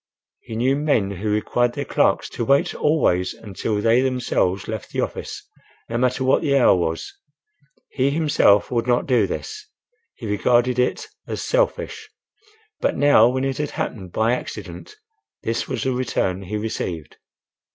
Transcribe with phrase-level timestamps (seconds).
[0.39, 4.99] He knew men who required their clerks to wait always until they themselves left the
[4.99, 5.47] office,
[5.89, 7.13] no matter what the hour was.
[7.91, 9.67] He himself would not do this;
[10.15, 12.09] he regarded it as selfish.
[12.79, 14.95] But now when it had happened by accident,
[15.43, 17.17] this was the return he received!